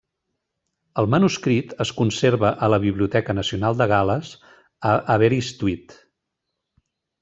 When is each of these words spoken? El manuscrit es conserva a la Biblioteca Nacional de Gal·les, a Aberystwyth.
El 1.01 1.09
manuscrit 1.15 1.75
es 1.85 1.91
conserva 1.99 2.51
a 2.67 2.71
la 2.75 2.81
Biblioteca 2.87 3.37
Nacional 3.43 3.79
de 3.83 3.91
Gal·les, 3.95 4.35
a 4.95 4.99
Aberystwyth. 5.19 5.99